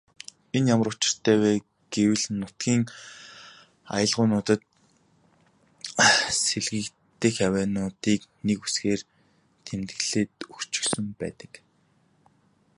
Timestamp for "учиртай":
0.91-1.37